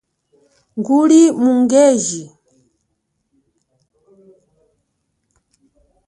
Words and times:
Nguli 0.77 1.21
mu 1.41 1.49
ungeji. 1.57 2.23